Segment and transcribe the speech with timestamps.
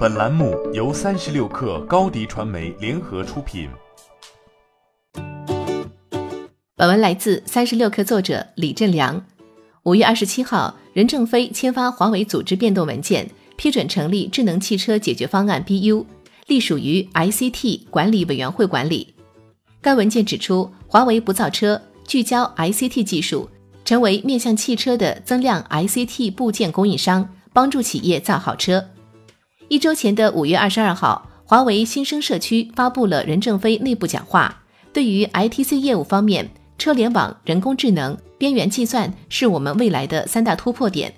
[0.00, 3.68] 本栏目由三十六氪高低传媒联合出品。
[6.74, 9.22] 本文来自三十六氪作者李振良。
[9.82, 16.06] 五月二十七号，任正非签发华为组织变动文件，批准成立智能汽车解决方案 BU，
[16.46, 19.14] 隶属于 ICT 管理委员会管理。
[19.82, 23.50] 该文件指出，华为不造车，聚焦 ICT 技术，
[23.84, 28.82] 成为面向汽车的增量 ICT 部件供应商，帮助企业造好车。
[29.70, 34.62] 一周前的五月二十二号，华为新生社区发布了任正非内部讲话。
[34.92, 41.14] 对于 ITC 业务方面，车联网、人工智能、边缘计算是我们未来的三大突破点。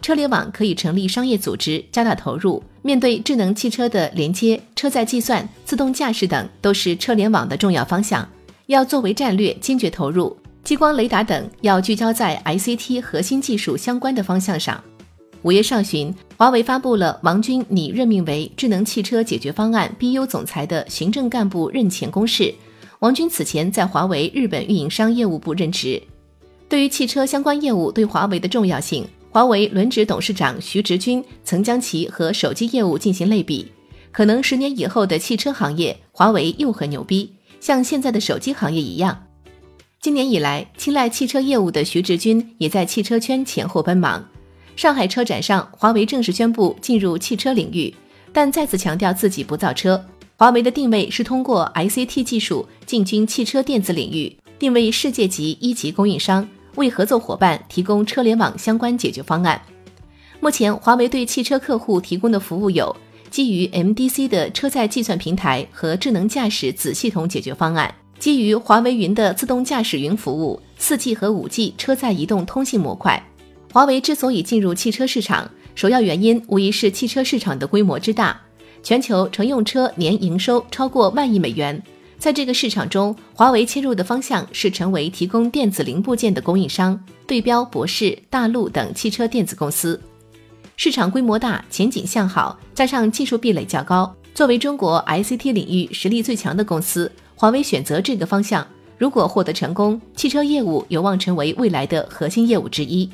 [0.00, 2.60] 车联网可以成立商业组织，加大投入。
[2.82, 8.28] 面对智能汽车的连接、车载计算、自动驾驶等，都是车联网的重要方向，
[8.66, 10.36] 要作为战略坚决投入。
[10.64, 14.82] 激光雷达等要聚焦在 ICT 核心技术相关的方向上。
[15.42, 22.52] 五月上旬，华为发布了王军拟任命为智能汽车解决方案 BU 总裁的行政干部任前公示。
[22.98, 26.02] 王军此前在华为日本运营商业务部任职。
[26.68, 33.70] 对于汽车相关业务对华为的重要性，华为轮值董事长徐直军曾将其和手机业务进行类比。
[34.10, 39.26] 可能十年以后的汽车行业，华为又很牛逼，像现在的手机行业一样。
[40.00, 44.28] 今年以来，青睐汽车业务的徐直军也在汽车圈前后奔忙。
[44.74, 47.94] 上海车展上，华为正式宣布进入汽车领域，
[48.32, 50.02] 但再次强调自己不造车。
[50.36, 59.60] 华为的定位是通过 ICT 技术进军汽车电子领域，定位世界级一级供应商，为合作伙伴提供车联网相关解决方案。
[60.40, 62.96] 目前，华为对汽车客户提供的服务有
[63.30, 73.22] 基于 MDC 的车载计算平台和智能驾驶子系统解决方案，基于华为云的自动驾驶云服务，4G 和 5G 车载移动通信模块。
[73.72, 78.38] 华为之所以进入汽车市场，首要原因无疑是汽车市场的规模之大，
[78.82, 81.82] 全球乘用车年营收超过万亿美元。
[82.18, 89.98] 在这个市场中，华为切入的方向是成为提供电子零部件的供应商，对标博世、大陆等汽车电子公司。
[90.76, 98.66] 市场规模大，前景向好，加上技术壁垒较高，作为中国 ICT 领域实力最强的公司，华为选择这个方向。
[98.98, 103.08] 如果获得成功，汽车业务有望成为未来的核心业务之一。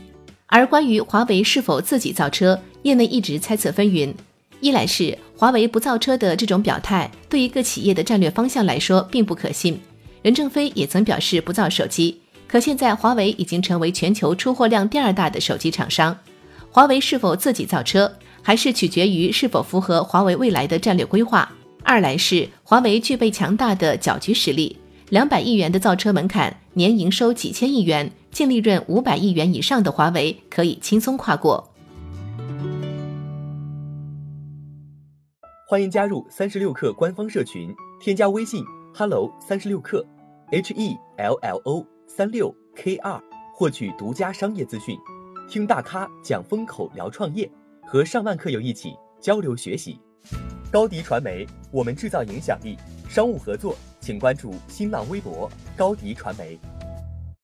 [0.49, 4.13] 而关于华为是否自己造车，业内一直猜测纷纭。
[4.61, 9.79] 一来是华为不造车的这种表态，对一个企业的战略方向来说并不可信。
[10.23, 16.19] 任正非也曾表示不造手机，可现在华为已经成为全球出货量第二大的手机厂商。
[16.71, 18.11] 华为是否自己造车，
[18.43, 21.53] 还是取决于是否符合华为未来的战略规划。
[21.85, 24.78] 二来是华为具备强大的搅局实力，
[25.11, 28.11] 两百亿元的造车门槛，年营收几千亿元。
[28.31, 31.67] 净利润五百亿元以上的华为可以轻松跨过。
[35.67, 38.63] 欢迎加入三十六氪官方社群，添加微信
[38.95, 40.05] hello 三十六氪
[40.53, 43.19] h e l l o 三六 k 二，
[43.55, 44.95] 获取独家商业资讯，
[45.49, 47.51] 听大咖讲风口，聊创业，
[47.87, 49.99] 和上万客友一起交流学习。
[50.71, 52.77] 高迪传媒，我们制造影响力。
[53.09, 53.75] 商务合作，
[54.09, 56.59] 请关注新浪微博高迪传媒。